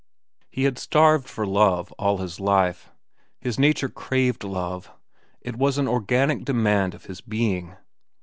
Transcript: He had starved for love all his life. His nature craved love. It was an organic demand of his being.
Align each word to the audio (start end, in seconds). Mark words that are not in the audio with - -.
He 0.49 0.63
had 0.63 0.79
starved 0.79 1.27
for 1.29 1.45
love 1.45 1.91
all 1.91 2.17
his 2.17 2.39
life. 2.39 2.89
His 3.39 3.59
nature 3.59 3.87
craved 3.87 4.43
love. 4.43 4.89
It 5.41 5.57
was 5.57 5.77
an 5.77 5.87
organic 5.87 6.43
demand 6.43 6.95
of 6.95 7.05
his 7.05 7.21
being. 7.21 7.75